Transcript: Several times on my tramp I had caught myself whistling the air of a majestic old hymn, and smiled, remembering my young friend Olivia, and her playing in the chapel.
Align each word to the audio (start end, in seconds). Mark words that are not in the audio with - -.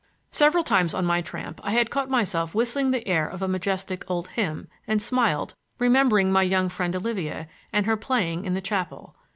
Several 0.31 0.63
times 0.63 0.95
on 0.95 1.05
my 1.05 1.21
tramp 1.21 1.61
I 1.63 1.73
had 1.73 1.91
caught 1.91 2.09
myself 2.09 2.55
whistling 2.55 2.89
the 2.89 3.07
air 3.07 3.27
of 3.27 3.43
a 3.43 3.47
majestic 3.47 4.03
old 4.09 4.29
hymn, 4.29 4.67
and 4.87 4.99
smiled, 4.99 5.53
remembering 5.77 6.31
my 6.31 6.41
young 6.41 6.69
friend 6.69 6.95
Olivia, 6.95 7.47
and 7.71 7.85
her 7.85 7.95
playing 7.97 8.43
in 8.45 8.55
the 8.55 8.61
chapel. 8.61 9.15